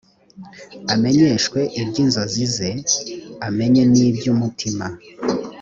[0.93, 2.69] amenyeshwe iby inzozi ze
[3.47, 4.85] amenye n ibyo umutima